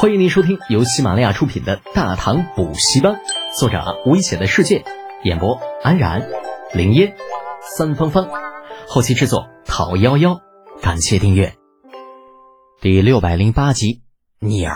[0.00, 3.14] 欢迎您收听由喜马拉雅出品的《大唐补习班》，
[3.58, 4.84] 作者危险的世界，
[5.24, 6.30] 演播安然、
[6.72, 7.16] 林烟、
[7.76, 8.28] 三芳芳，
[8.86, 10.40] 后期制作陶幺幺。
[10.80, 11.56] 感谢订阅。
[12.80, 14.02] 第六百零八集，
[14.38, 14.70] 鸟。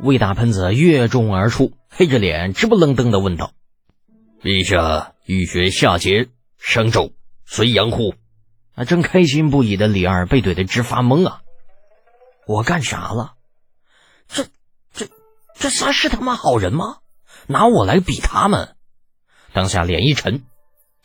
[0.00, 3.52] 魏大喷子跃中而出，黑着脸直不愣登的问道
[4.42, 7.12] ：“陛下欲学夏桀、商纣、
[7.44, 8.14] 隋炀乎？”
[8.74, 11.42] 啊，正开心不已的李二被怼得直发懵啊！
[12.48, 13.34] 我干啥了？
[14.28, 14.46] 这、
[14.92, 15.08] 这、
[15.54, 16.98] 这仨是他妈好人吗？
[17.46, 18.74] 拿我来比他们？
[19.52, 20.44] 当下脸一沉，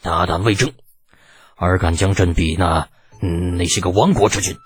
[0.02, 0.74] 大胆魏征，
[1.56, 2.90] 尔敢将朕比那
[3.22, 4.58] 嗯那些个亡国之君？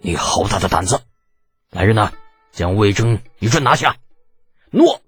[0.00, 1.00] 你你好大的胆子！
[1.70, 2.12] 来人呐，
[2.52, 3.96] 将魏征一棍拿下！
[4.70, 5.02] 诺！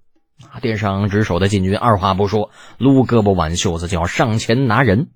[0.61, 5.11] 殿上值守的禁军二话不说，撸胳膊挽袖子就要上前拿人。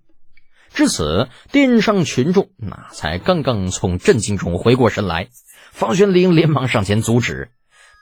[0.73, 5.29] 至此，殿上群众那才刚刚从震惊中回过神来。
[5.75, 7.51] 方玄龄连忙上前阻止：“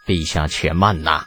[0.07, 1.25] 陛下且慢呐！”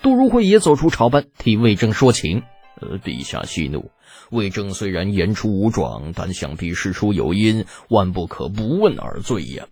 [0.00, 2.44] 杜如晦也走出朝班，替魏征说情
[2.80, 3.90] ：“呃，陛下息怒。
[4.30, 9.66] 魏征虽然言出无状，但想必事出有因，万不可不问而罪呀。”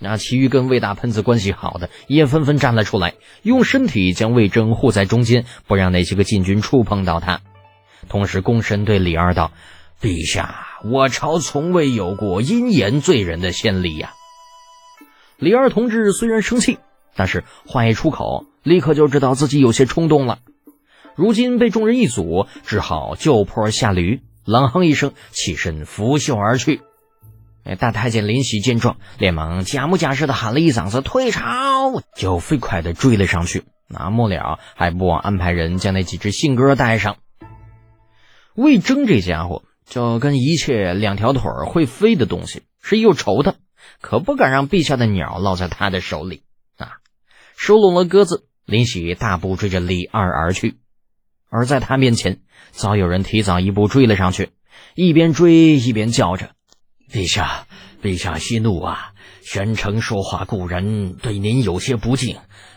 [0.00, 7.42] 那其余跟魏大喷子关系好的也纷纷站了出来，用身体将魏征护在中间，不让那些个禁军触碰到他。
[8.08, 9.52] 同时，躬身对李二道
[10.00, 14.14] ：“陛下，我朝从未有过因言罪人的先例呀。”
[15.38, 16.78] 李二同志虽然生气，
[17.14, 20.40] 但是话一出口，立刻就知道自己有些冲动了。
[21.14, 26.80] 如今被众人一阻，只好就坡下驴，冷哼一声，起身拂袖而去。
[27.62, 33.62] 哎大太监林喜见状，连忙假模假式的喊了一嗓子“退朝”，就飞快的追了上去。
[33.88, 37.16] 那末了还不忘安排人将那几只信鸽带上。
[38.56, 43.54] 魏征这家伙就跟一切两条腿会飞的东西是一仇的。
[44.00, 46.42] 可不敢让陛下的鸟落在他的手里
[46.76, 46.98] 啊！
[47.56, 50.78] 收拢了鸽子，林喜大步追着李二而去。
[51.50, 54.50] 而在他面前，早有人提早一步追了上去，
[54.94, 56.50] 一边追一边叫着
[57.10, 57.66] ：“陛下，
[58.02, 59.12] 陛下息怒啊！
[59.42, 62.36] 宣城说话固然对您有些不敬，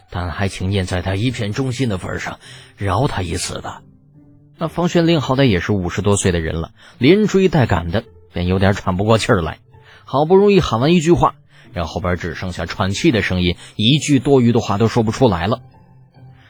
[0.09, 2.39] 但还请念在他一片忠心的份上，
[2.77, 3.81] 饶他一次吧。”
[4.57, 9.57] 那方玄龄好歹也是五十多岁的人了，连追带赶的，便有点喘不过气来。
[10.05, 11.35] 好不容易喊完一句话，
[11.73, 15.61] 然后边只剩下喘气的声音，一句多余的话都说不出来了。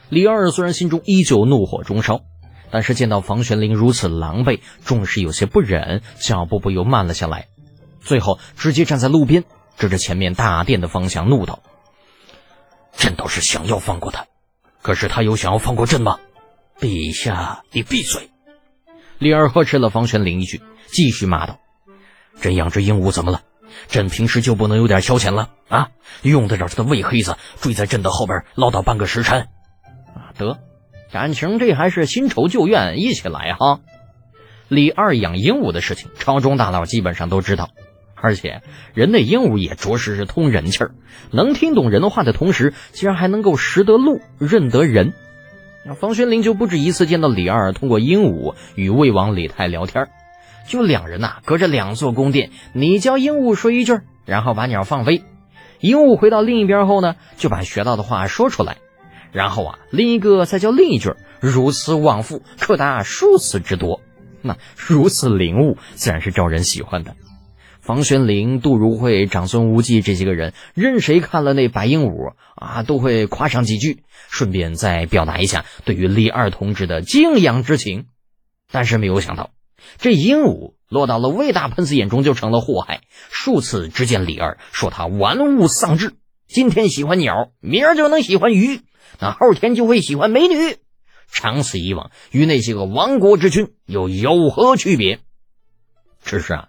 [0.09, 2.21] 李二虽然心中依旧怒火中烧，
[2.69, 7.47] 但是见到房玄龄如此狼狈，终是有些不忍，脚步不由慢了下来。
[8.01, 9.45] 最后直接站在路边，
[9.77, 11.61] 指着前面大殿的方向，怒道
[12.97, 14.25] ：“朕倒是想要放过他，
[14.81, 16.19] 可是他有想要放过朕吗？”
[16.81, 18.31] 陛下，你闭嘴！
[19.19, 21.59] 李二呵斥了房玄龄一句，继续骂道
[22.39, 23.41] ：“朕养只鹦鹉怎么了？”
[23.87, 25.89] 朕平时就不能有点消遣了啊？
[26.23, 29.47] 用得着这个魏黑子追在朕的后边唠叨半个时辰？
[30.13, 30.59] 啊，得，
[31.11, 33.79] 感情这还是新仇旧怨一起来哈。
[34.67, 37.69] 李二养鹦鹉的事情，朝中大佬基本上都知道，
[38.13, 38.61] 而且
[38.93, 40.91] 人的鹦鹉也着实是通人气儿，
[41.31, 45.13] 能听懂人话的同时，竟然还能够识得路、认得人。
[45.85, 50.09] 那方玄龄就不止一次见到李二通过鹦鹉与魏王李泰聊天儿。
[50.67, 55.23] 就两人呐，隔着两座宫殿，你教鹦鹉说一句，然后把鸟放飞。
[55.79, 58.77] 鹦鹉回到另一边后呢，就把学到的话说出来，
[59.31, 64.01] 然后啊，另一个再教另一句，如此往复，可达数次之多。
[64.43, 67.15] 那如此领悟，自然是招人喜欢的。
[67.79, 78.05] 房玄龄、杜如晦、长孙无忌这些个人，任谁看了那白鹦鹉啊，都会夸上几句，顺便再表达一下对于李二同志的敬仰之情。
[78.71, 79.49] 但是没有想到。
[79.97, 86.13] 这鹦鹉落到了魏大喷子眼中就成了祸害，数次直见李二，说他玩物丧志。
[86.47, 88.81] 今天喜欢鸟，明儿就能喜欢鱼，
[89.19, 90.77] 那后天就会喜欢美女。
[91.31, 95.19] 长此以往，与那些个亡国之君又有何区别？
[96.23, 96.67] 只是啊，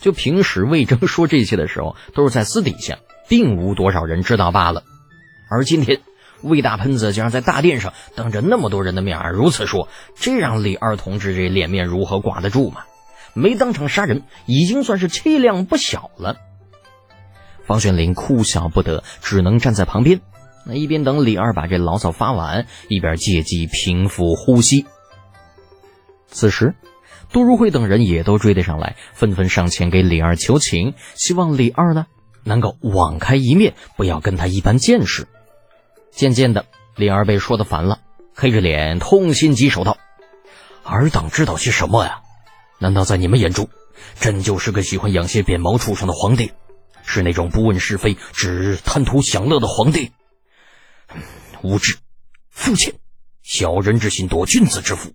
[0.00, 2.98] 就平时魏征说这些的时候，都是在私底下，
[3.28, 4.82] 并无多少人知道罢了。
[5.50, 6.00] 而今天。
[6.42, 12.82] 魏大喷子竟然在大殿上当着那么多人的面如此说，这让李二同志这脸面如何挂得住嘛？
[13.34, 16.36] 没当场杀人，已经算是气量不小了。
[17.64, 20.20] 方玄龄哭笑不得，只能站在旁边，
[20.64, 24.86] 那一边等李二把这牢骚发完，一边借机平复呼吸。
[26.28, 26.74] 此时，
[27.30, 32.06] 杜如晦等人也都追了上来，纷纷上前给李二求情，希望李二呢
[32.44, 35.28] 能够网开一面，不要跟他一般见识。
[36.10, 36.66] 渐渐的，
[36.96, 38.00] 李二被说的烦了，
[38.34, 39.98] 黑着脸痛心疾首道
[40.84, 42.22] ：“尔等知道些什么呀？
[42.78, 43.68] 难道在你们眼中，
[44.20, 46.52] 朕就是个喜欢养些扁毛畜生的皇帝？
[47.04, 50.12] 是那种不问是非、只贪图享乐的皇帝。
[51.62, 51.96] 无知、
[52.50, 52.94] 肤浅、
[53.42, 55.14] 小人之心夺君子之腹，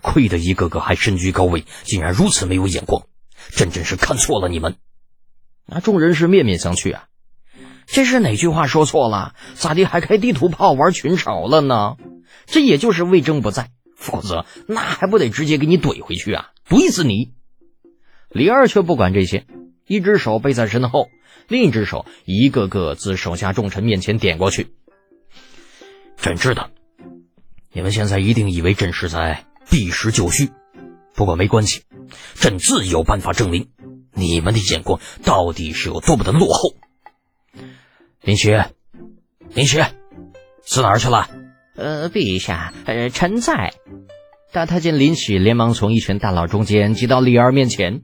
[0.00, 3.06] 亏得一个个还身居高位，竟然如此没有眼光，
[3.50, 4.76] 朕真是看错了你们。
[5.66, 7.08] 那众人是面面相觑啊。
[7.86, 9.34] 这是哪句话说错了？
[9.54, 11.96] 咋地还开地图炮玩群嘲了呢？
[12.46, 17.32] 这也就是魏征不在，否则那还不得直接给你怼回去啊，怼死你！
[18.30, 19.46] 李二却不管这些，
[19.86, 21.08] 一只手背在身后，
[21.48, 24.74] 另一只手一个个自手下重臣面前点过去。
[26.16, 26.70] 朕知道，
[27.72, 30.50] 你们现在一定以为朕是在避实就虚，
[31.14, 31.82] 不过没关系，
[32.34, 33.68] 朕自有办法证明
[34.12, 36.74] 你们的眼光到底是有多么的落后。
[38.24, 38.58] 林许，
[39.52, 39.84] 林许，
[40.62, 41.28] 死哪儿去了？
[41.76, 43.74] 呃，陛下，呃，臣在。
[44.50, 48.00] 大太监林许连忙从一群大佬中间挤到李二面前，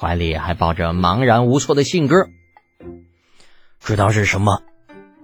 [0.00, 2.16] 怀里还抱着茫然无措的信鸽。
[3.84, 4.62] 知道是什么？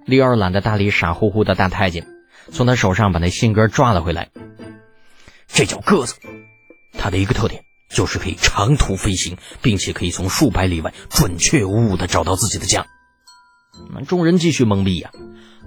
[0.05, 2.07] 李二懒得搭理傻乎乎的大太监，
[2.53, 4.29] 从他手上把那信鸽抓了回来。
[5.49, 6.17] 这叫鸽子，
[6.99, 12.85] 它的一个特点就是可以长途飞行，并且可以从数百里外准确无误的找到自己的家。
[14.07, 15.11] 众人继续懵逼呀。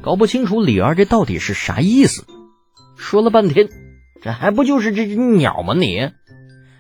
[0.02, 2.26] 搞不清楚李二这到底是啥意思，
[2.96, 3.70] 说了半天，
[4.22, 5.74] 这还不就是这只鸟吗？
[5.74, 6.12] 你，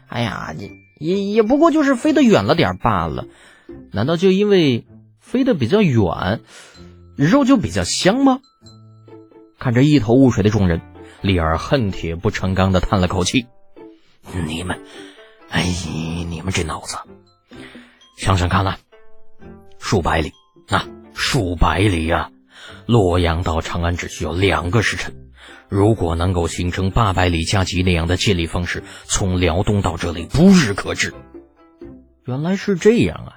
[0.07, 3.25] 哎呀，你也也不过就是飞得远了点罢了，
[3.91, 4.85] 难道就因为
[5.19, 6.41] 飞得比较远，
[7.15, 8.39] 肉就比较香吗？
[9.59, 10.81] 看着一头雾水的众人，
[11.21, 13.47] 李二恨铁不成钢的叹了口气
[14.47, 14.79] ：“你们，
[15.49, 15.65] 哎，
[16.29, 16.97] 你们这脑子，
[18.15, 18.77] 想想看了，
[19.79, 20.31] 数百里
[20.69, 22.29] 啊，数百里呀！”
[22.85, 25.13] 洛阳到长安只需要两个时辰，
[25.67, 31.13] 如果能够形成八百里加急那样的建立方式，从辽东到这里不日可至。
[32.25, 33.31] 原来是这样啊！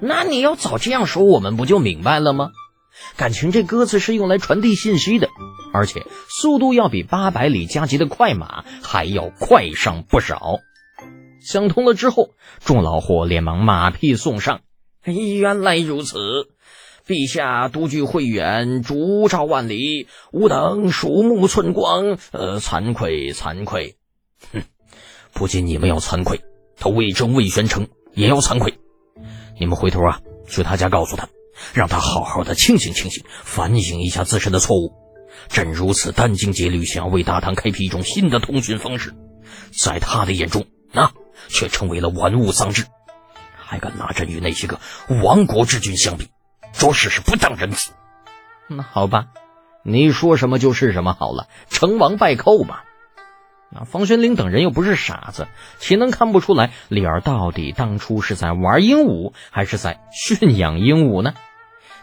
[0.00, 2.50] 那你要早这样说，我们不就明白了吗？
[3.16, 5.28] 感情这鸽子是用来传递信息的，
[5.72, 10.58] 而且速度要比八百里加急的快马还要快上不少。
[11.40, 12.30] 想通了之后，
[12.64, 14.60] 众老伙连忙马屁送上。
[15.04, 16.18] 原来如此。
[17.08, 23.96] 陛下独具慧远，烛照万里，吾等鼠目寸光，呃，惭愧惭愧。
[24.52, 24.62] 哼，
[25.32, 26.42] 不仅你们要惭愧，
[26.76, 28.78] 他魏征魏玄成也要惭愧。
[29.58, 31.30] 你们回头啊，去他家告诉他，
[31.72, 34.92] 让他好好的清醒清醒，反省一下自身的错误。
[35.48, 39.14] 朕如此殚精竭虑，想要为大唐开辟一种新的通讯方式，
[39.72, 41.10] 在他的眼中，那
[41.48, 42.84] 却成为了玩物丧志，
[43.56, 44.78] 还敢拿朕与那些个
[45.22, 46.28] 亡国之君相比。
[46.72, 47.92] 着实是不当人子。
[48.68, 49.26] 那好吧，
[49.82, 52.80] 你说什么就是什么好了，成王败寇嘛。
[53.70, 55.46] 那方玄龄等人又不是傻子，
[55.78, 61.34] 岂能看不出来李儿到底当初是在玩鹦鹉，还是在驯养鹦鹉呢？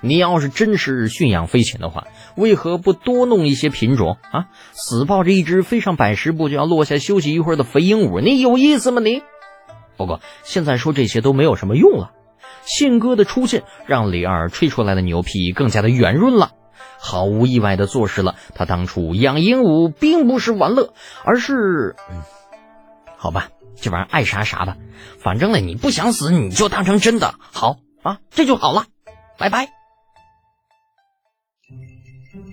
[0.02, 4.46] 你要是真是驯养飞禽的话，为何不多弄一些品种啊？
[4.74, 9.02] 死抱着一只飞上百十步就要落下休息一会儿的肥鹦鹉，你有意思吗？
[9.02, 9.24] 你？
[9.98, 12.12] 不过现在说这些都没有什么用了。
[12.66, 16.52] 信鸽的出现，让李二吹出来的牛皮更加的圆润了，
[17.00, 21.96] 毫无意外的坐实了他当初养鹦鹉并不是玩乐，而是……
[22.10, 22.22] 嗯，
[23.18, 24.78] 好吧，这玩意儿爱啥啥吧，
[25.20, 28.86] 反正呢，你不想死你就当成真的，好啊，这就好了，
[29.38, 29.70] 拜拜。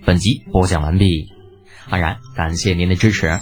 [0.05, 1.31] 本集播讲完毕，
[1.89, 3.39] 安然感谢您的支持。